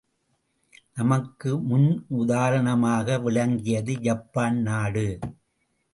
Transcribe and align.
நமக்கு 0.93 1.49
முன்னுதாரணமாக 1.69 3.19
விளங்கியது 3.21 3.95
ஜப்பான் 3.99 4.57
நாடு. 4.61 5.07